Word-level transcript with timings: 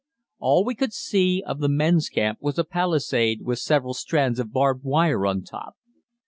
All 0.39 0.65
we 0.65 0.73
could 0.73 0.93
see 0.93 1.43
of 1.45 1.59
the 1.59 1.69
men's 1.69 2.09
camp 2.09 2.39
was 2.41 2.57
a 2.57 2.63
palisade 2.63 3.41
with 3.43 3.59
several 3.59 3.93
strands 3.93 4.39
of 4.39 4.51
barbed 4.51 4.81
wire 4.83 5.27
on 5.27 5.43
top. 5.43 5.75